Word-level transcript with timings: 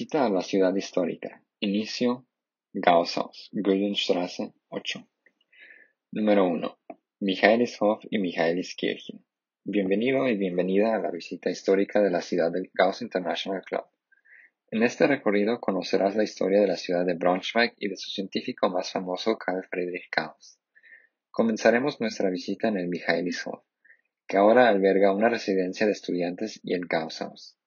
Visita 0.00 0.24
a 0.24 0.30
la 0.30 0.40
ciudad 0.40 0.74
histórica. 0.74 1.42
Inicio 1.60 2.26
Gausshaus, 2.72 3.50
Güldenstraße 3.52 4.54
8. 4.70 5.06
Número 6.12 6.48
1. 6.48 6.78
Michaelishof 7.20 8.02
y 8.08 8.18
Michaeliskirche. 8.18 9.18
Bienvenido 9.62 10.26
y 10.26 10.38
bienvenida 10.38 10.94
a 10.94 11.00
la 11.00 11.10
visita 11.10 11.50
histórica 11.50 12.00
de 12.00 12.08
la 12.08 12.22
ciudad 12.22 12.50
del 12.50 12.70
Gauss 12.72 13.02
International 13.02 13.60
Club. 13.62 13.84
En 14.70 14.84
este 14.84 15.06
recorrido 15.06 15.60
conocerás 15.60 16.16
la 16.16 16.24
historia 16.24 16.62
de 16.62 16.68
la 16.68 16.78
ciudad 16.78 17.04
de 17.04 17.12
Braunschweig 17.12 17.74
y 17.76 17.88
de 17.88 17.98
su 17.98 18.10
científico 18.10 18.70
más 18.70 18.90
famoso 18.90 19.36
Carl 19.36 19.66
Friedrich 19.70 20.08
Gauss. 20.16 20.58
Comenzaremos 21.30 22.00
nuestra 22.00 22.30
visita 22.30 22.68
en 22.68 22.78
el 22.78 22.88
Michaelishof, 22.88 23.62
que 24.26 24.38
ahora 24.38 24.70
alberga 24.70 25.12
una 25.12 25.28
residencia 25.28 25.84
de 25.84 25.92
estudiantes 25.92 26.58
y 26.62 26.72
el 26.72 26.86
Gausshaus. 26.86 27.59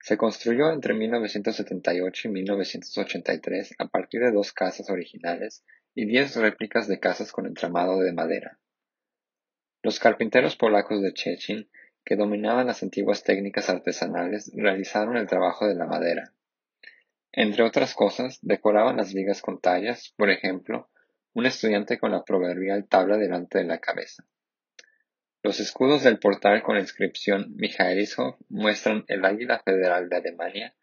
Se 0.00 0.16
construyó 0.16 0.70
entre 0.72 0.94
1978 0.94 2.28
y 2.28 2.30
1983 2.30 3.74
a 3.78 3.88
partir 3.88 4.20
de 4.20 4.32
dos 4.32 4.52
casas 4.52 4.88
originales 4.90 5.64
y 5.94 6.06
diez 6.06 6.36
réplicas 6.36 6.86
de 6.88 7.00
casas 7.00 7.32
con 7.32 7.46
entramado 7.46 8.00
de 8.00 8.12
madera. 8.12 8.58
Los 9.82 9.98
carpinteros 9.98 10.56
polacos 10.56 11.02
de 11.02 11.10
Szczecin, 11.10 11.68
que 12.04 12.16
dominaban 12.16 12.66
las 12.66 12.82
antiguas 12.82 13.22
técnicas 13.22 13.68
artesanales, 13.68 14.50
realizaron 14.54 15.16
el 15.16 15.26
trabajo 15.26 15.66
de 15.66 15.74
la 15.74 15.86
madera. 15.86 16.32
Entre 17.32 17.62
otras 17.62 17.94
cosas, 17.94 18.38
decoraban 18.42 18.96
las 18.96 19.12
vigas 19.12 19.42
con 19.42 19.60
tallas, 19.60 20.14
por 20.16 20.30
ejemplo, 20.30 20.88
un 21.34 21.46
estudiante 21.46 21.98
con 21.98 22.12
la 22.12 22.24
proverbial 22.24 22.88
tabla 22.88 23.16
delante 23.16 23.58
de 23.58 23.64
la 23.64 23.78
cabeza. 23.78 24.24
Los 25.44 25.60
escudos 25.60 26.02
del 26.02 26.18
portal 26.18 26.62
con 26.64 26.74
la 26.74 26.80
inscripción 26.80 27.54
Michaelishof 27.54 28.36
muestran 28.48 29.04
el 29.06 29.24
águila 29.24 29.60
federal 29.60 30.08
de 30.08 30.16
Alemania, 30.16 30.74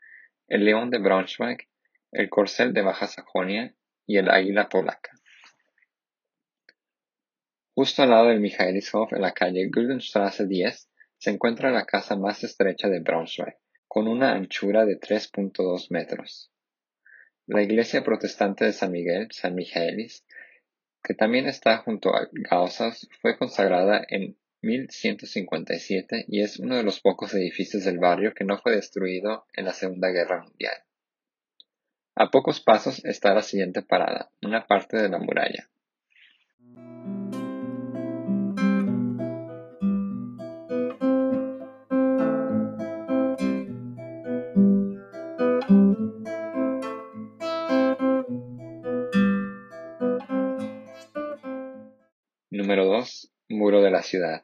el 0.48 0.64
león 0.64 0.90
de 0.90 1.00
Braunschweig, 1.00 1.68
el 2.14 2.30
corcel 2.30 2.74
de 2.74 2.82
Baja 2.82 3.08
Sajonia 3.08 3.76
y 4.08 4.18
el 4.18 4.30
águila 4.30 4.70
polaca. 4.70 5.12
Justo 7.74 8.04
al 8.04 8.12
lado 8.12 8.28
del 8.30 8.40
Michaelishof, 8.40 9.12
en 9.12 9.22
la 9.24 9.34
calle 9.34 9.70
Güldenstraße 9.70 10.48
10, 10.48 10.90
se 11.18 11.32
encuentra 11.32 11.72
la 11.72 11.86
casa 11.86 12.16
más 12.16 12.42
estrecha 12.46 12.88
de 12.88 13.02
Braunschweig, 13.02 13.58
con 13.90 14.08
una 14.08 14.32
anchura 14.32 14.86
de 14.86 14.98
3.2 14.98 15.88
metros. 15.90 16.50
La 17.46 17.62
iglesia 17.62 18.06
protestante 18.06 18.64
de 18.64 18.72
San 18.72 18.94
Miguel, 18.94 19.28
San 19.32 19.54
Michaelis, 19.54 20.26
que 21.04 21.14
también 21.14 21.46
está 21.46 21.80
junto 21.80 22.16
a 22.16 22.30
Gausshaus, 22.32 23.10
fue 23.22 23.38
consagrada 23.38 24.04
en 24.08 24.38
1157 24.66 26.26
y 26.28 26.42
es 26.42 26.58
uno 26.60 26.76
de 26.76 26.82
los 26.82 27.00
pocos 27.00 27.36
edificios 27.36 27.86
del 27.86 28.00
barrio 28.00 28.34
que 28.34 28.46
no 28.46 28.58
fue 28.58 28.76
destruido 28.76 29.46
en 29.54 29.66
la 29.66 29.74
Segunda 29.74 30.10
Guerra 30.10 30.44
Mundial. 30.44 30.74
A 32.16 32.32
pocos 32.32 32.62
pasos 32.62 33.06
está 33.06 33.34
la 33.36 33.44
siguiente 33.44 33.84
parada, 33.84 34.32
una 34.42 34.66
parte 34.66 34.98
de 34.98 35.10
la 35.10 35.20
muralla. 35.20 35.70
Número 52.50 52.86
2. 52.86 53.35
Muro 53.50 53.84
de 53.84 53.92
la 53.92 54.02
ciudad. 54.02 54.44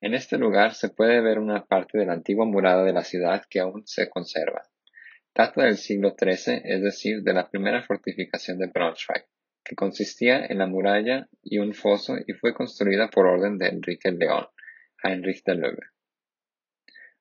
En 0.00 0.14
este 0.14 0.38
lugar 0.38 0.74
se 0.74 0.88
puede 0.88 1.20
ver 1.20 1.38
una 1.38 1.66
parte 1.66 1.98
de 1.98 2.06
la 2.06 2.14
antigua 2.14 2.46
murada 2.46 2.82
de 2.82 2.94
la 2.94 3.04
ciudad 3.04 3.44
que 3.48 3.60
aún 3.60 3.86
se 3.86 4.08
conserva. 4.08 4.62
Data 5.34 5.64
del 5.64 5.76
siglo 5.76 6.16
XIII, 6.18 6.62
es 6.64 6.82
decir, 6.82 7.22
de 7.22 7.34
la 7.34 7.50
primera 7.50 7.82
fortificación 7.82 8.58
de 8.58 8.68
Braunschweig, 8.68 9.26
que 9.62 9.76
consistía 9.76 10.46
en 10.46 10.58
la 10.58 10.66
muralla 10.66 11.28
y 11.42 11.58
un 11.58 11.74
foso 11.74 12.16
y 12.26 12.32
fue 12.32 12.54
construida 12.54 13.08
por 13.08 13.26
orden 13.26 13.58
de 13.58 13.68
Enrique 13.68 14.08
el 14.08 14.18
León, 14.18 14.46
Heinrich 15.02 15.44
de 15.44 15.54
Löwe. 15.54 15.86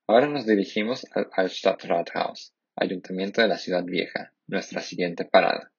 Ahora 0.07 0.28
nos 0.28 0.45
dirigimos 0.45 1.05
al 1.11 1.29
Altstadtrathaus, 1.33 2.53
Ayuntamiento 2.75 3.41
de 3.41 3.49
la 3.49 3.57
Ciudad 3.57 3.83
Vieja, 3.83 4.33
nuestra 4.47 4.81
siguiente 4.81 5.25
parada. 5.25 5.72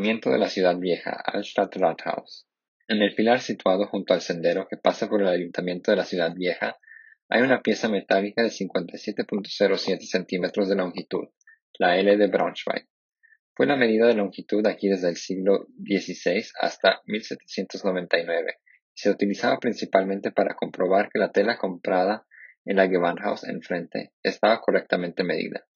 De 0.00 0.38
la 0.38 0.48
Ciudad 0.48 0.78
Vieja, 0.78 1.10
Altstadtrathaus. 1.10 2.46
En 2.88 3.02
el 3.02 3.14
pilar 3.14 3.42
situado 3.42 3.86
junto 3.86 4.14
al 4.14 4.22
sendero 4.22 4.66
que 4.66 4.78
pasa 4.78 5.10
por 5.10 5.20
el 5.20 5.28
Ayuntamiento 5.28 5.90
de 5.90 5.98
la 5.98 6.06
Ciudad 6.06 6.32
Vieja, 6.34 6.78
hay 7.28 7.42
una 7.42 7.60
pieza 7.60 7.90
metálica 7.90 8.42
de 8.42 8.48
57.07 8.48 10.00
centímetros 10.00 10.70
de 10.70 10.76
longitud, 10.76 11.28
la 11.78 11.98
L 11.98 12.16
de 12.16 12.26
Braunschweig. 12.28 12.86
Fue 13.54 13.66
la 13.66 13.76
medida 13.76 14.06
de 14.06 14.14
longitud 14.14 14.66
aquí 14.66 14.88
desde 14.88 15.10
el 15.10 15.16
siglo 15.16 15.66
XVI 15.84 16.46
hasta 16.58 17.02
1799 17.04 18.54
y 18.96 18.98
se 18.98 19.10
utilizaba 19.10 19.58
principalmente 19.58 20.30
para 20.32 20.54
comprobar 20.54 21.10
que 21.10 21.18
la 21.18 21.30
tela 21.30 21.58
comprada 21.58 22.26
en 22.64 22.76
la 22.76 22.88
Gewandhaus 22.88 23.44
enfrente 23.44 24.14
estaba 24.22 24.62
correctamente 24.62 25.24
medida. 25.24 25.66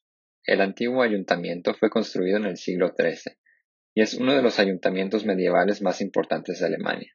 El 0.45 0.63
antiguo 0.63 1.03
ayuntamiento 1.03 1.75
fue 1.75 1.91
construido 1.91 2.39
en 2.39 2.47
el 2.47 2.57
siglo 2.57 2.95
XIII 2.99 3.37
y 3.95 4.03
es 4.03 4.15
uno 4.15 4.35
de 4.35 4.43
los 4.43 4.59
ayuntamientos 4.59 5.25
medievales 5.25 5.81
más 5.81 6.01
importantes 6.01 6.59
de 6.59 6.67
Alemania. 6.67 7.15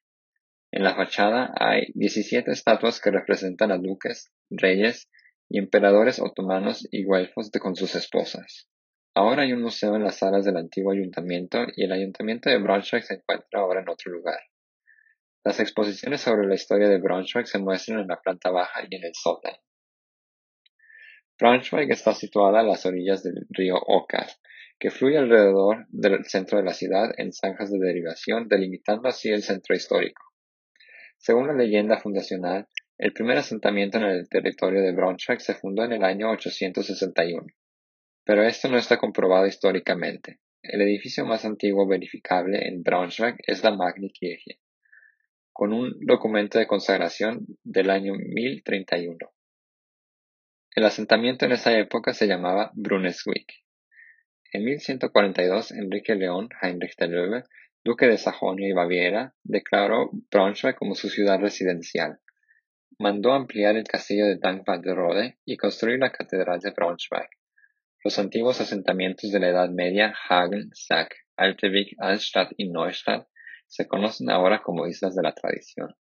En 0.72 0.84
la 0.84 0.95
fachada 0.95 1.51
hay 1.59 1.88
17 1.95 2.51
estatuas 2.51 3.01
que 3.01 3.12
representan 3.12 3.72
a 3.72 3.78
duques, 3.78 4.31
reyes 4.50 5.09
y 5.50 5.57
emperadores 5.57 6.19
otomanos 6.19 6.88
y 6.91 7.03
güelfos 7.03 7.51
con 7.59 7.75
sus 7.75 7.95
esposas. 7.95 8.69
Ahora 9.16 9.44
hay 9.44 9.53
un 9.53 9.62
museo 9.62 9.95
en 9.95 10.03
las 10.03 10.19
salas 10.19 10.45
del 10.45 10.57
antiguo 10.57 10.94
ayuntamiento 10.94 11.66
y 11.75 11.84
el 11.84 11.91
ayuntamiento 11.91 12.50
de 12.50 12.59
Braunschweig 12.59 13.03
se 13.03 13.16
encuentra 13.16 13.59
ahora 13.59 13.81
en 13.81 13.90
otro 13.90 14.11
lugar. 14.11 14.40
Las 15.44 15.59
exposiciones 15.59 16.22
sobre 16.22 16.47
la 16.47 16.56
historia 16.56 16.88
de 16.88 17.00
Braunschweig 17.00 17.47
se 17.47 17.57
muestran 17.57 18.01
en 18.01 18.07
la 18.07 18.22
planta 18.22 18.51
baja 18.51 18.81
y 18.88 18.96
en 18.96 19.03
el 19.03 19.13
sótano. 19.16 19.57
Braunschweig 21.40 21.91
está 21.91 22.13
situada 22.13 22.59
a 22.59 22.63
las 22.63 22.85
orillas 22.85 23.23
del 23.23 23.47
río 23.50 23.75
Oker, 23.75 24.28
que 24.79 24.91
fluye 24.91 25.17
alrededor 25.17 25.85
del 25.90 26.23
centro 26.25 26.57
de 26.57 26.63
la 26.63 26.73
ciudad 26.73 27.12
en 27.17 27.34
zanjas 27.34 27.69
de 27.69 27.79
derivación, 27.79 28.47
delimitando 28.47 29.09
así 29.09 29.29
el 29.29 29.44
centro 29.44 29.75
histórico. 29.75 30.23
Según 31.17 31.47
la 31.47 31.53
leyenda 31.53 31.97
fundacional, 31.97 32.67
el 32.97 33.12
primer 33.12 33.38
asentamiento 33.38 33.97
en 33.97 34.06
el 34.06 34.29
territorio 34.29 34.81
de 34.81 34.94
Braunschweig 34.94 35.41
se 35.41 35.53
fundó 35.53 35.84
en 35.84 35.91
el 35.91 36.03
año 36.03 36.31
861. 36.31 37.45
Pero 38.23 38.44
esto 38.44 38.69
no 38.69 38.78
está 38.78 38.97
comprobado 38.97 39.45
históricamente. 39.47 40.40
El 40.62 40.81
edificio 40.81 41.25
más 41.25 41.44
antiguo 41.44 41.88
verificable 41.88 42.67
en 42.67 42.81
Braunschweig 42.81 43.35
es 43.47 43.63
la 43.63 43.75
Magni 43.75 44.11
Kirche, 44.11 44.59
con 45.51 45.73
un 45.73 45.94
documento 46.06 46.57
de 46.57 46.67
consagración 46.67 47.46
del 47.63 47.90
año 47.90 48.13
1031. 48.13 49.17
El 50.75 50.85
asentamiento 50.85 51.46
en 51.46 51.53
esa 51.53 51.78
época 51.78 52.14
se 52.14 52.28
llamaba 52.28 52.72
Brunswick. 52.76 53.52
En 54.51 54.63
1142, 54.63 55.73
Enrique 55.73 56.16
León 56.16 56.49
Heinrich 56.59 56.96
de 56.97 57.07
Löwe, 57.07 57.43
duque 57.84 58.07
de 58.07 58.17
Sajonia 58.17 58.67
y 58.67 58.73
Baviera, 58.73 59.35
declaró 59.43 60.09
Braunschweig 60.31 60.75
como 60.75 60.96
su 60.96 61.09
ciudad 61.09 61.40
residencial. 61.40 62.19
Mandó 62.97 63.34
ampliar 63.34 63.78
el 63.78 63.84
castillo 63.84 64.25
de 64.25 64.37
Dankbad-Rode 64.37 65.37
y 65.46 65.55
construir 65.55 65.99
la 65.99 66.11
catedral 66.11 66.59
de 66.61 66.72
Braunschweig. 66.72 67.29
Los 68.03 68.17
antiguos 68.17 68.59
asentamientos 68.59 69.31
de 69.31 69.40
la 69.40 69.49
Edad 69.49 69.69
Media, 69.69 70.16
Hagen, 70.28 70.72
Sack, 70.73 71.13
Altewig, 71.37 71.95
Altstadt 71.99 72.52
y 72.57 72.72
Neustadt, 72.72 73.28
se 73.67 73.87
conocen 73.87 74.31
ahora 74.31 74.63
como 74.63 74.87
islas 74.87 75.16
de 75.16 75.22
la 75.22 75.34
tradición. 75.34 75.95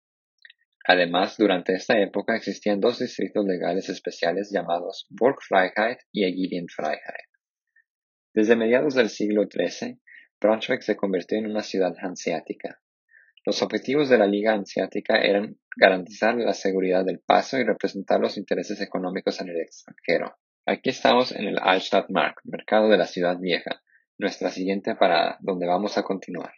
Además, 0.86 1.36
durante 1.36 1.74
esta 1.74 1.98
época 1.98 2.36
existían 2.36 2.80
dos 2.80 3.00
distritos 3.00 3.44
legales 3.44 3.88
especiales 3.88 4.52
llamados 4.52 5.08
Burgfreiheit 5.10 5.98
y 6.12 6.24
Ägilienfreiheit. 6.24 7.26
Desde 8.36 8.54
mediados 8.54 8.94
del 8.94 9.08
siglo 9.08 9.44
XIII, 9.50 9.98
Braunschweig 10.38 10.82
se 10.82 10.94
convirtió 10.94 11.38
en 11.38 11.46
una 11.46 11.62
ciudad 11.62 11.94
hanseática. 11.98 12.82
Los 13.46 13.62
objetivos 13.62 14.10
de 14.10 14.18
la 14.18 14.26
Liga 14.26 14.52
Hanseática 14.52 15.16
eran 15.16 15.56
garantizar 15.74 16.34
la 16.34 16.52
seguridad 16.52 17.02
del 17.02 17.20
paso 17.20 17.56
y 17.56 17.64
representar 17.64 18.20
los 18.20 18.36
intereses 18.36 18.82
económicos 18.82 19.40
en 19.40 19.48
el 19.48 19.62
extranjero. 19.62 20.36
Aquí 20.66 20.90
estamos 20.90 21.32
en 21.32 21.46
el 21.46 21.58
Altstadtmarkt, 21.58 22.44
mercado 22.44 22.90
de 22.90 22.98
la 22.98 23.06
ciudad 23.06 23.38
vieja, 23.38 23.82
nuestra 24.18 24.50
siguiente 24.50 24.94
parada, 24.96 25.38
donde 25.40 25.66
vamos 25.66 25.96
a 25.96 26.02
continuar. 26.02 26.52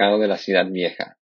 Mercado 0.00 0.18
de 0.18 0.28
la 0.28 0.38
Ciudad 0.38 0.64
Vieja. 0.64 1.18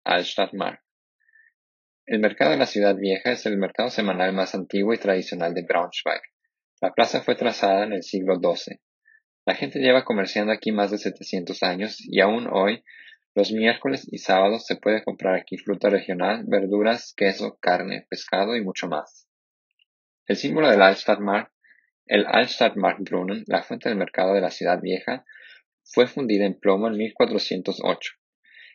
El 2.06 2.20
mercado 2.20 2.52
de 2.52 2.56
la 2.58 2.66
Ciudad 2.66 2.94
Vieja 2.94 3.32
es 3.32 3.44
el 3.44 3.58
mercado 3.58 3.90
semanal 3.90 4.32
más 4.32 4.54
antiguo 4.54 4.94
y 4.94 4.98
tradicional 4.98 5.52
de 5.52 5.64
Braunschweig. 5.64 6.20
La 6.80 6.92
plaza 6.92 7.20
fue 7.22 7.34
trazada 7.34 7.86
en 7.86 7.94
el 7.94 8.04
siglo 8.04 8.36
XII. 8.36 8.78
La 9.46 9.56
gente 9.56 9.80
lleva 9.80 10.04
comerciando 10.04 10.52
aquí 10.52 10.70
más 10.70 10.92
de 10.92 10.98
700 10.98 11.60
años 11.64 11.96
y 11.98 12.20
aún 12.20 12.46
hoy, 12.52 12.84
los 13.34 13.50
miércoles 13.50 14.06
y 14.12 14.18
sábados 14.18 14.64
se 14.64 14.76
puede 14.76 15.02
comprar 15.02 15.34
aquí 15.34 15.56
fruta 15.56 15.90
regional, 15.90 16.44
verduras, 16.46 17.14
queso, 17.16 17.58
carne, 17.60 18.06
pescado 18.08 18.54
y 18.54 18.62
mucho 18.62 18.86
más. 18.86 19.28
El 20.26 20.36
símbolo 20.36 20.70
del 20.70 20.82
Altstadtmarkt, 20.82 21.50
el 22.06 22.26
Altstadtmarktbrunnen, 22.28 23.42
la 23.48 23.64
fuente 23.64 23.88
del 23.88 23.98
mercado 23.98 24.34
de 24.34 24.40
la 24.40 24.52
Ciudad 24.52 24.80
Vieja, 24.80 25.24
fue 25.82 26.06
fundida 26.06 26.46
en 26.46 26.56
plomo 26.60 26.86
en 26.86 26.96
1408 26.96 28.12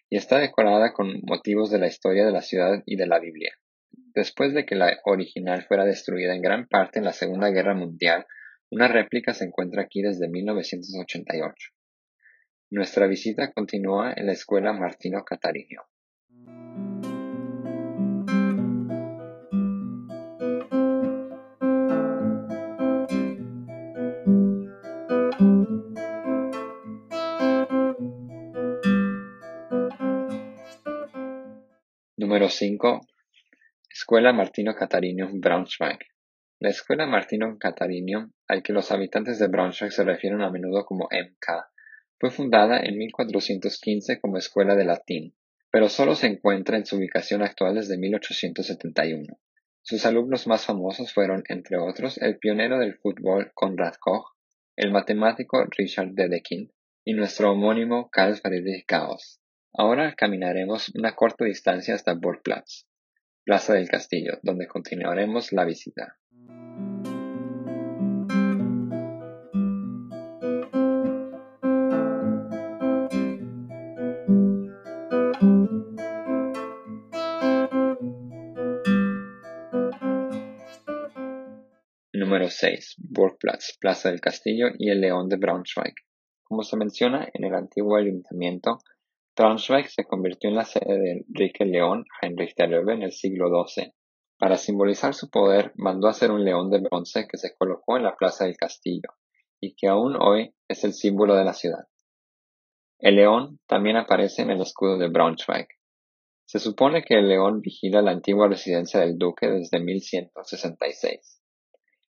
y 0.09 0.17
está 0.17 0.39
decorada 0.39 0.93
con 0.93 1.21
motivos 1.23 1.71
de 1.71 1.79
la 1.79 1.87
historia 1.87 2.25
de 2.25 2.31
la 2.31 2.41
ciudad 2.41 2.83
y 2.85 2.95
de 2.95 3.07
la 3.07 3.19
Biblia. 3.19 3.53
Después 4.15 4.53
de 4.53 4.65
que 4.65 4.75
la 4.75 4.99
original 5.05 5.63
fuera 5.63 5.85
destruida 5.85 6.35
en 6.35 6.41
gran 6.41 6.67
parte 6.67 6.99
en 6.99 7.05
la 7.05 7.13
Segunda 7.13 7.49
Guerra 7.49 7.73
Mundial, 7.73 8.25
una 8.69 8.87
réplica 8.87 9.33
se 9.33 9.45
encuentra 9.45 9.83
aquí 9.83 10.01
desde 10.01 10.27
1988. 10.27 11.69
Nuestra 12.71 13.07
visita 13.07 13.51
continúa 13.51 14.13
en 14.15 14.27
la 14.27 14.33
Escuela 14.33 14.73
Martino 14.73 15.23
Catarinio. 15.23 15.83
Número 32.15 32.47
5. 32.47 33.01
Escuela 33.89 34.31
Martino 34.33 34.75
Catarinio 34.75 35.29
Braunschweig. 35.33 35.97
La 36.59 36.69
Escuela 36.69 37.07
Martino 37.07 37.57
Catarinio, 37.57 38.29
al 38.47 38.61
que 38.61 38.71
los 38.71 38.91
habitantes 38.91 39.39
de 39.39 39.47
Braunschweig 39.47 39.91
se 39.91 40.03
refieren 40.03 40.43
a 40.43 40.51
menudo 40.51 40.85
como 40.85 41.05
MK, 41.05 41.65
fue 42.19 42.29
fundada 42.29 42.79
en 42.81 42.99
1415 42.99 44.19
como 44.21 44.37
escuela 44.37 44.75
de 44.75 44.85
latín, 44.85 45.33
pero 45.71 45.89
solo 45.89 46.13
se 46.13 46.27
encuentra 46.27 46.77
en 46.77 46.85
su 46.85 46.97
ubicación 46.97 47.41
actual 47.41 47.73
desde 47.73 47.97
1871. 47.97 49.39
Sus 49.81 50.05
alumnos 50.05 50.45
más 50.45 50.67
famosos 50.67 51.11
fueron, 51.11 51.43
entre 51.49 51.79
otros, 51.79 52.19
el 52.19 52.37
pionero 52.37 52.77
del 52.77 52.93
fútbol 52.93 53.51
Konrad 53.55 53.95
Koch, 53.99 54.35
el 54.75 54.91
matemático 54.91 55.65
Richard 55.75 56.11
Dedekind 56.11 56.69
y 57.05 57.13
nuestro 57.13 57.51
homónimo 57.53 58.11
Carl 58.11 58.35
Friedrich 58.35 58.85
Gauss. 58.87 59.39
Ahora 59.75 60.13
caminaremos 60.15 60.89
una 60.93 61.15
corta 61.15 61.45
distancia 61.45 61.95
hasta 61.95 62.13
Burgplatz, 62.13 62.85
Plaza 63.43 63.73
del 63.73 63.89
Castillo, 63.89 64.37
donde 64.43 64.67
continuaremos 64.67 65.51
la 65.51 65.65
visita. 65.65 66.19
Número 82.13 82.51
6. 82.51 82.95
Burgplatz, 82.99 83.79
Plaza 83.79 84.11
del 84.11 84.21
Castillo 84.21 84.67
y 84.77 84.91
el 84.91 85.01
León 85.01 85.29
de 85.29 85.37
Braunschweig. 85.37 85.95
Como 86.43 86.61
se 86.61 86.77
menciona 86.77 87.27
en 87.33 87.45
el 87.45 87.55
antiguo 87.55 87.97
ayuntamiento, 87.97 88.77
Braunschweig 89.35 89.89
se 89.89 90.05
convirtió 90.05 90.51
en 90.51 90.57
la 90.57 90.65
sede 90.65 90.99
de 90.99 91.11
Enrique 91.27 91.65
León 91.65 92.05
Heinrich 92.21 92.53
der 92.55 92.69
Löwe 92.69 92.93
en 92.93 93.01
el 93.01 93.11
siglo 93.11 93.49
XII. 93.65 93.91
Para 94.37 94.57
simbolizar 94.57 95.15
su 95.15 95.31
poder, 95.31 95.71
mandó 95.75 96.07
hacer 96.07 96.29
un 96.29 96.45
león 96.45 96.69
de 96.69 96.81
bronce 96.81 97.27
que 97.27 97.39
se 97.39 97.55
colocó 97.57 97.97
en 97.97 98.03
la 98.03 98.15
plaza 98.15 98.45
del 98.45 98.57
castillo, 98.57 99.09
y 99.59 99.73
que 99.73 99.87
aún 99.87 100.17
hoy 100.21 100.53
es 100.67 100.83
el 100.83 100.93
símbolo 100.93 101.33
de 101.33 101.45
la 101.45 101.53
ciudad. 101.53 101.87
El 102.99 103.15
león 103.15 103.59
también 103.65 103.97
aparece 103.97 104.43
en 104.43 104.51
el 104.51 104.61
escudo 104.61 104.99
de 104.99 105.09
Braunschweig. 105.09 105.67
Se 106.45 106.59
supone 106.59 107.03
que 107.03 107.15
el 107.15 107.27
león 107.27 107.61
vigila 107.61 108.03
la 108.03 108.11
antigua 108.11 108.47
residencia 108.47 108.99
del 108.99 109.17
duque 109.17 109.47
desde 109.47 109.79
1166, 109.79 111.41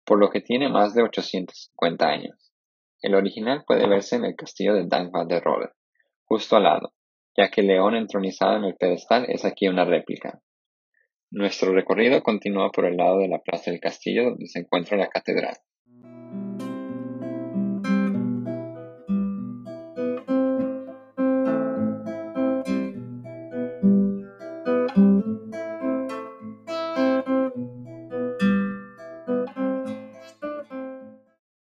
por 0.03 0.19
lo 0.19 0.29
que 0.29 0.41
tiene 0.41 0.67
más 0.67 0.93
de 0.93 1.03
850 1.03 2.05
años. 2.05 2.51
El 3.01 3.15
original 3.15 3.63
puede 3.65 3.87
verse 3.87 4.17
en 4.17 4.25
el 4.25 4.35
castillo 4.35 4.73
de 4.73 4.85
Dankbad 4.85 5.29
justo 6.25 6.55
al 6.57 6.63
lado, 6.63 6.91
ya 7.37 7.49
que 7.49 7.61
el 7.61 7.67
león 7.67 7.95
entronizado 7.95 8.57
en 8.57 8.63
el 8.65 8.75
pedestal 8.75 9.25
es 9.27 9.45
aquí 9.45 9.67
una 9.67 9.85
réplica. 9.85 10.41
Nuestro 11.31 11.73
recorrido 11.73 12.23
continúa 12.23 12.71
por 12.71 12.85
el 12.85 12.97
lado 12.97 13.19
de 13.19 13.27
la 13.27 13.39
plaza 13.39 13.71
del 13.71 13.79
castillo 13.79 14.23
donde 14.23 14.47
se 14.47 14.59
encuentra 14.59 14.97
la 14.97 15.07
catedral. 15.07 15.55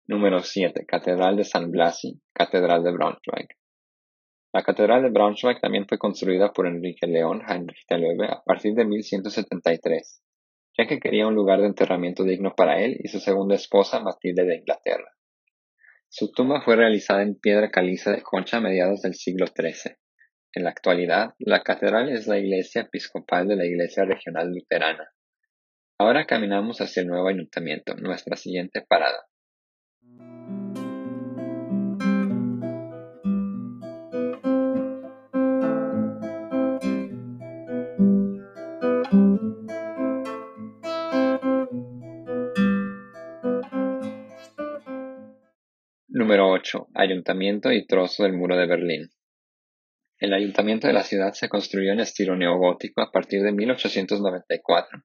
Número 0.06 0.42
7. 0.42 0.86
Catedral 0.86 1.36
de 1.36 1.44
San 1.44 1.72
Blasi, 1.72 2.22
Catedral 2.34 2.84
de 2.84 2.92
Braunschweig. 2.92 3.63
La 4.54 4.62
catedral 4.62 5.02
de 5.02 5.10
Braunschweig 5.10 5.60
también 5.60 5.88
fue 5.88 5.98
construida 5.98 6.54
por 6.54 6.68
Enrique 6.68 7.08
León 7.08 7.42
Heinrich 7.48 7.88
de 7.90 8.28
a 8.30 8.44
partir 8.46 8.76
de 8.76 8.86
1173, 8.86 10.22
ya 10.78 10.86
que 10.86 11.00
quería 11.00 11.26
un 11.26 11.34
lugar 11.34 11.60
de 11.60 11.66
enterramiento 11.66 12.24
digno 12.24 12.54
para 12.56 12.80
él 12.80 12.96
y 13.04 13.08
su 13.08 13.20
segunda 13.20 13.56
esposa 13.56 14.00
Matilde 14.00 14.46
de 14.46 14.58
Inglaterra. 14.58 15.12
Su 16.08 16.32
tumba 16.32 16.62
fue 16.62 16.76
realizada 16.76 17.24
en 17.24 17.34
piedra 17.40 17.72
caliza 17.72 18.12
de 18.12 18.22
concha 18.22 18.58
a 18.58 18.62
mediados 18.62 19.02
del 19.02 19.16
siglo 19.16 19.48
XIII. 19.48 19.96
En 20.54 20.64
la 20.64 20.70
actualidad, 20.70 21.34
la 21.40 21.64
catedral 21.64 22.10
es 22.10 22.28
la 22.28 22.38
iglesia 22.38 22.84
episcopal 22.84 23.48
de 23.48 23.56
la 23.56 23.66
Iglesia 23.66 24.06
Regional 24.06 24.54
Luterana. 24.54 25.10
Ahora 25.98 26.26
caminamos 26.28 26.80
hacia 26.80 27.02
el 27.02 27.08
nuevo 27.08 27.28
ayuntamiento, 27.28 27.96
nuestra 27.96 28.36
siguiente 28.36 28.86
parada. 28.88 29.26
Número 46.16 46.48
8. 46.48 46.90
Ayuntamiento 46.94 47.72
y 47.72 47.88
trozo 47.88 48.22
del 48.22 48.34
muro 48.34 48.56
de 48.56 48.68
Berlín. 48.68 49.10
El 50.20 50.36
ayuntamiento 50.36 50.86
de 50.86 50.94
la 50.94 51.02
ciudad 51.02 51.34
se 51.34 51.50
construyó 51.50 51.92
en 51.92 52.02
estilo 52.02 52.36
neogótico 52.36 53.02
a 53.02 53.12
partir 53.12 53.42
de 53.42 53.52
1894 53.52 55.02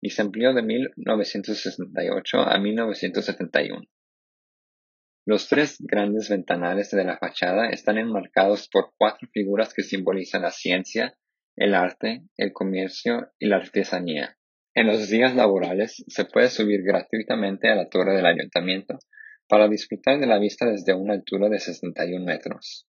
y 0.00 0.10
se 0.10 0.20
amplió 0.20 0.52
de 0.52 0.62
1968 0.62 2.40
a 2.40 2.58
1971. 2.58 3.86
Los 5.26 5.48
tres 5.48 5.76
grandes 5.78 6.28
ventanales 6.28 6.90
de 6.90 7.04
la 7.04 7.18
fachada 7.18 7.68
están 7.68 7.96
enmarcados 7.98 8.68
por 8.68 8.94
cuatro 8.98 9.28
figuras 9.32 9.72
que 9.72 9.84
simbolizan 9.84 10.42
la 10.42 10.50
ciencia, 10.50 11.16
el 11.54 11.72
arte, 11.72 12.24
el 12.36 12.52
comercio 12.52 13.30
y 13.38 13.46
la 13.46 13.58
artesanía. 13.58 14.36
En 14.74 14.88
los 14.88 15.08
días 15.08 15.36
laborales 15.36 16.04
se 16.08 16.24
puede 16.24 16.48
subir 16.48 16.82
gratuitamente 16.82 17.68
a 17.68 17.76
la 17.76 17.88
torre 17.88 18.16
del 18.16 18.26
ayuntamiento 18.26 18.98
para 19.48 19.68
disfrutar 19.68 20.18
de 20.20 20.26
la 20.26 20.38
vista 20.38 20.66
desde 20.66 20.94
una 20.94 21.14
altura 21.14 21.48
de 21.48 21.58
61 21.58 22.24
metros. 22.24 22.86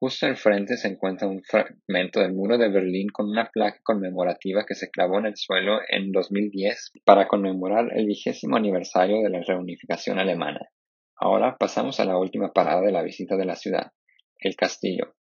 Justo 0.00 0.26
al 0.26 0.36
frente 0.36 0.76
se 0.76 0.88
encuentra 0.88 1.26
un 1.26 1.42
fragmento 1.42 2.20
del 2.20 2.32
muro 2.32 2.56
de 2.56 2.68
Berlín 2.68 3.08
con 3.08 3.28
una 3.28 3.50
placa 3.50 3.80
conmemorativa 3.82 4.64
que 4.64 4.76
se 4.76 4.90
clavó 4.90 5.18
en 5.18 5.26
el 5.26 5.36
suelo 5.36 5.80
en 5.88 6.12
2010 6.12 6.92
para 7.04 7.26
conmemorar 7.26 7.90
el 7.96 8.06
vigésimo 8.06 8.56
aniversario 8.56 9.22
de 9.22 9.30
la 9.30 9.42
reunificación 9.42 10.20
alemana. 10.20 10.60
Ahora 11.16 11.56
pasamos 11.58 11.98
a 11.98 12.04
la 12.04 12.16
última 12.16 12.52
parada 12.52 12.80
de 12.80 12.92
la 12.92 13.02
visita 13.02 13.36
de 13.36 13.44
la 13.44 13.56
ciudad, 13.56 13.90
el 14.38 14.54
castillo, 14.54 15.16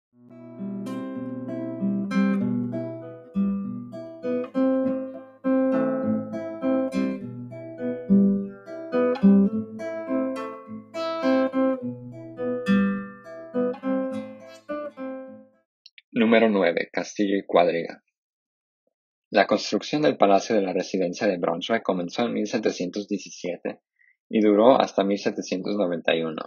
Número 16.35 16.51
9. 16.51 16.89
Castillo 16.93 17.37
y 17.37 17.47
Cuadriga. 17.47 18.03
La 19.31 19.47
construcción 19.47 20.03
del 20.03 20.17
Palacio 20.17 20.57
de 20.57 20.63
la 20.63 20.73
Residencia 20.73 21.29
de 21.29 21.37
Braunschweig 21.37 21.85
comenzó 21.85 22.25
en 22.25 22.33
1717 22.33 23.79
y 24.31 24.41
duró 24.41 24.81
hasta 24.81 25.05
1791. 25.05 26.43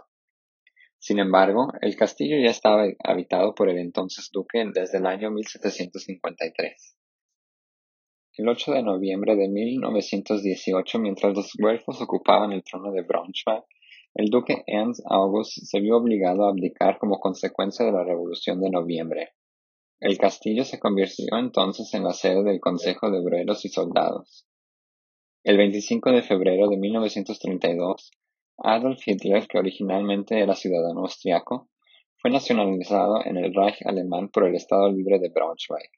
Sin 0.99 1.19
embargo, 1.19 1.71
el 1.79 1.95
castillo 1.95 2.35
ya 2.35 2.49
estaba 2.49 2.83
habitado 3.01 3.55
por 3.55 3.69
el 3.69 3.77
entonces 3.77 4.29
duque 4.29 4.61
desde 4.73 4.97
el 4.97 5.05
año 5.05 5.31
1753. 5.31 6.97
El 8.39 8.49
8 8.49 8.73
de 8.73 8.83
noviembre 8.83 9.37
de 9.37 9.47
1918, 9.47 10.99
mientras 10.99 11.33
los 11.33 11.53
güelfos 11.57 12.01
ocupaban 12.01 12.51
el 12.51 12.61
trono 12.61 12.91
de 12.91 13.03
Braunschweig, 13.03 13.63
el 14.15 14.25
duque 14.25 14.65
Ernst 14.67 14.99
August 15.09 15.59
se 15.63 15.79
vio 15.79 15.95
obligado 15.95 16.45
a 16.45 16.49
abdicar 16.49 16.97
como 16.97 17.21
consecuencia 17.21 17.85
de 17.85 17.93
la 17.93 18.03
Revolución 18.03 18.59
de 18.59 18.69
Noviembre. 18.69 19.29
El 19.99 20.19
castillo 20.19 20.63
se 20.63 20.79
convirtió 20.79 21.25
entonces 21.39 21.91
en 21.95 22.03
la 22.03 22.13
sede 22.13 22.43
del 22.43 22.59
Consejo 22.59 23.09
de 23.09 23.17
Obreros 23.17 23.65
y 23.65 23.69
Soldados. 23.69 24.45
El 25.43 25.57
25 25.57 26.11
de 26.11 26.21
febrero 26.21 26.67
de 26.67 26.77
1932, 26.77 28.11
Adolf 28.59 28.99
Hitler, 29.07 29.47
que 29.47 29.57
originalmente 29.57 30.39
era 30.39 30.53
ciudadano 30.53 31.01
austriaco, 31.01 31.69
fue 32.17 32.29
nacionalizado 32.29 33.25
en 33.25 33.37
el 33.37 33.55
Reich 33.55 33.81
alemán 33.85 34.29
por 34.29 34.45
el 34.45 34.53
Estado 34.53 34.91
Libre 34.91 35.17
de 35.17 35.29
Braunschweig. 35.29 35.89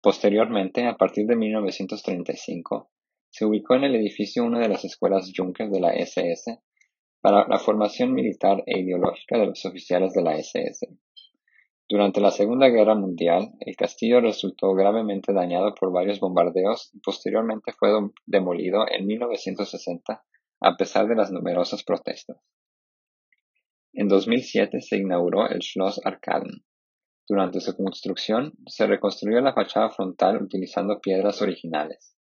Posteriormente, 0.00 0.86
a 0.86 0.96
partir 0.96 1.26
de 1.26 1.34
1935, 1.34 2.90
se 3.28 3.44
ubicó 3.44 3.74
en 3.74 3.84
el 3.84 3.96
edificio 3.96 4.44
una 4.44 4.60
de 4.60 4.68
las 4.68 4.84
escuelas 4.84 5.32
Junker 5.36 5.68
de 5.68 5.80
la 5.80 5.94
SS 5.94 6.60
para 7.20 7.44
la 7.48 7.58
formación 7.58 8.12
militar 8.12 8.62
e 8.66 8.78
ideológica 8.78 9.36
de 9.36 9.46
los 9.46 9.64
oficiales 9.64 10.12
de 10.12 10.22
la 10.22 10.36
SS. 10.36 10.96
Durante 11.88 12.20
la 12.20 12.32
Segunda 12.32 12.68
Guerra 12.68 12.96
Mundial, 12.96 13.52
el 13.60 13.76
castillo 13.76 14.20
resultó 14.20 14.74
gravemente 14.74 15.32
dañado 15.32 15.72
por 15.72 15.92
varios 15.92 16.18
bombardeos 16.18 16.90
y 16.92 16.98
posteriormente 16.98 17.72
fue 17.72 17.90
demolido 18.26 18.86
en 18.90 19.06
1960 19.06 20.24
a 20.60 20.76
pesar 20.76 21.06
de 21.06 21.14
las 21.14 21.30
numerosas 21.30 21.84
protestas. 21.84 22.38
En 23.92 24.08
2007 24.08 24.80
se 24.80 24.96
inauguró 24.96 25.48
el 25.48 25.62
Schloss 25.62 26.00
Arkaden. 26.04 26.64
Durante 27.28 27.60
su 27.60 27.76
construcción, 27.76 28.52
se 28.66 28.86
reconstruyó 28.86 29.40
la 29.40 29.54
fachada 29.54 29.90
frontal 29.90 30.42
utilizando 30.42 31.00
piedras 31.00 31.40
originales, 31.40 32.16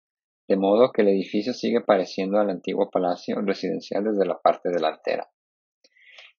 de 0.48 0.56
modo 0.56 0.90
que 0.90 1.02
el 1.02 1.08
edificio 1.08 1.52
sigue 1.52 1.80
pareciendo 1.80 2.38
al 2.38 2.50
antiguo 2.50 2.90
palacio 2.90 3.40
residencial 3.40 4.04
desde 4.04 4.26
la 4.26 4.40
parte 4.40 4.70
delantera. 4.70 5.30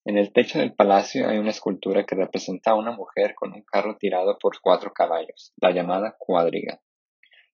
En 0.05 0.17
el 0.17 0.33
techo 0.33 0.59
del 0.59 0.73
palacio 0.73 1.29
hay 1.29 1.37
una 1.37 1.51
escultura 1.51 2.05
que 2.05 2.15
representa 2.15 2.71
a 2.71 2.75
una 2.75 2.91
mujer 2.91 3.35
con 3.35 3.53
un 3.53 3.63
carro 3.63 3.97
tirado 3.97 4.37
por 4.37 4.59
cuatro 4.61 4.91
caballos, 4.91 5.53
la 5.61 5.71
llamada 5.71 6.17
cuadriga. 6.19 6.81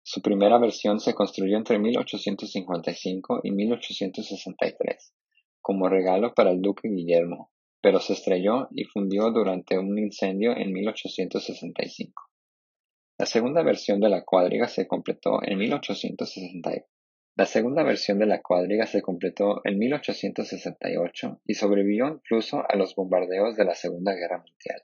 Su 0.01 0.23
primera 0.23 0.57
versión 0.57 0.99
se 0.99 1.13
construyó 1.13 1.57
entre 1.57 1.77
1855 1.77 3.41
y 3.43 3.51
1863, 3.51 5.13
como 5.61 5.89
regalo 5.89 6.33
para 6.33 6.49
el 6.49 6.61
duque 6.61 6.89
Guillermo, 6.89 7.51
pero 7.81 7.99
se 7.99 8.13
estrelló 8.13 8.67
y 8.71 8.85
fundió 8.85 9.29
durante 9.29 9.77
un 9.77 9.99
incendio 9.99 10.57
en 10.57 10.73
1865. 10.73 12.23
La 13.19 13.27
segunda 13.27 13.61
versión 13.61 13.99
de 13.99 14.09
la 14.09 14.23
cuadriga 14.23 14.67
se 14.67 14.87
completó 14.87 15.43
en 15.43 15.59
1860. 15.59 16.71
La 17.36 17.45
segunda 17.45 17.83
versión 17.83 18.19
de 18.19 18.25
la 18.25 18.41
cuadriga 18.41 18.86
se 18.86 19.01
completó 19.01 19.62
en 19.63 19.79
1868 19.79 21.41
y 21.45 21.53
sobrevivió 21.53 22.07
incluso 22.07 22.63
a 22.67 22.75
los 22.75 22.95
bombardeos 22.95 23.55
de 23.55 23.65
la 23.65 23.75
Segunda 23.75 24.13
Guerra 24.13 24.38
Mundial. 24.38 24.81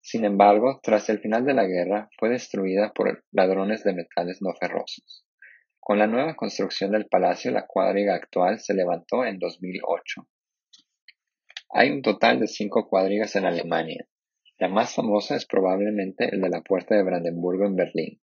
Sin 0.00 0.24
embargo, 0.24 0.80
tras 0.82 1.08
el 1.10 1.20
final 1.20 1.44
de 1.44 1.54
la 1.54 1.66
guerra, 1.66 2.08
fue 2.18 2.30
destruida 2.30 2.92
por 2.94 3.24
ladrones 3.32 3.84
de 3.84 3.92
metales 3.92 4.40
no 4.40 4.54
ferrosos. 4.58 5.26
Con 5.78 5.98
la 5.98 6.06
nueva 6.06 6.36
construcción 6.36 6.92
del 6.92 7.06
palacio, 7.06 7.50
la 7.50 7.66
cuadriga 7.66 8.14
actual 8.14 8.60
se 8.60 8.74
levantó 8.74 9.24
en 9.24 9.38
2008. 9.38 10.26
Hay 11.72 11.90
un 11.90 12.02
total 12.02 12.40
de 12.40 12.48
cinco 12.48 12.88
cuadrigas 12.88 13.36
en 13.36 13.44
Alemania. 13.44 14.06
La 14.58 14.68
más 14.68 14.94
famosa 14.94 15.36
es 15.36 15.46
probablemente 15.46 16.28
el 16.32 16.40
de 16.40 16.48
la 16.48 16.62
Puerta 16.62 16.94
de 16.94 17.02
Brandenburgo 17.02 17.66
en 17.66 17.76
Berlín. 17.76 18.20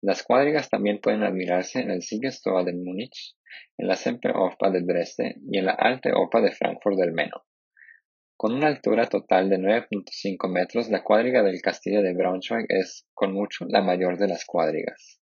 Las 0.00 0.22
cuadrigas 0.22 0.68
también 0.68 1.00
pueden 1.00 1.24
admirarse 1.24 1.80
en 1.80 1.90
el 1.90 2.02
Siegestor 2.02 2.64
de 2.64 2.72
Múnich, 2.72 3.34
en 3.76 3.88
la 3.88 3.96
Semperoper 3.96 4.70
de 4.70 4.82
Dresde 4.82 5.36
y 5.50 5.58
en 5.58 5.66
la 5.66 5.72
Alte 5.72 6.12
Oper 6.14 6.42
de 6.42 6.52
Frankfurt 6.52 6.96
del 6.96 7.12
Meno. 7.12 7.44
Con 8.36 8.54
una 8.54 8.68
altura 8.68 9.08
total 9.08 9.50
de 9.50 9.58
9.5 9.58 10.48
metros, 10.48 10.88
la 10.90 11.02
cuadriga 11.02 11.42
del 11.42 11.60
castillo 11.60 12.02
de 12.02 12.14
Braunschweig 12.14 12.66
es, 12.68 13.08
con 13.12 13.32
mucho, 13.32 13.64
la 13.68 13.82
mayor 13.82 14.16
de 14.16 14.28
las 14.28 14.44
cuadrigas. 14.44 15.20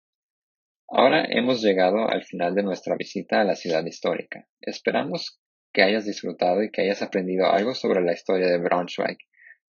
Ahora 0.88 1.26
hemos 1.28 1.62
llegado 1.62 2.08
al 2.08 2.24
final 2.24 2.54
de 2.54 2.62
nuestra 2.62 2.96
visita 2.96 3.42
a 3.42 3.44
la 3.44 3.56
ciudad 3.56 3.84
histórica. 3.84 4.48
Esperamos 4.60 5.38
que 5.74 5.82
hayas 5.82 6.06
disfrutado 6.06 6.62
y 6.62 6.70
que 6.70 6.82
hayas 6.82 7.02
aprendido 7.02 7.46
algo 7.46 7.74
sobre 7.74 8.00
la 8.00 8.12
historia 8.14 8.46
de 8.46 8.58
Braunschweig. 8.58 9.18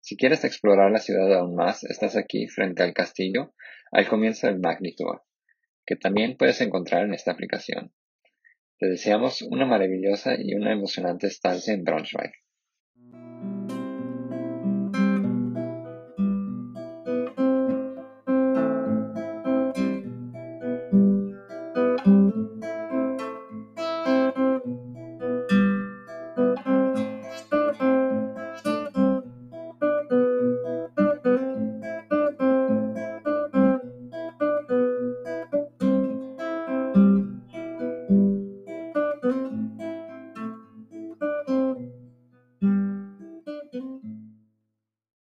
Si 0.01 0.17
quieres 0.17 0.43
explorar 0.43 0.91
la 0.91 0.97
ciudad 0.97 1.31
aún 1.33 1.55
más, 1.55 1.83
estás 1.83 2.17
aquí 2.17 2.47
frente 2.47 2.81
al 2.81 2.93
castillo 2.93 3.53
al 3.91 4.07
comienzo 4.07 4.47
del 4.47 4.59
Magnitour, 4.59 5.23
que 5.85 5.95
también 5.95 6.37
puedes 6.37 6.59
encontrar 6.61 7.05
en 7.05 7.13
esta 7.13 7.31
aplicación. 7.31 7.93
Te 8.79 8.87
deseamos 8.87 9.43
una 9.43 9.67
maravillosa 9.67 10.33
y 10.39 10.55
una 10.55 10.73
emocionante 10.73 11.27
estancia 11.27 11.73
en 11.73 11.83
Braunschweig. 11.83 12.31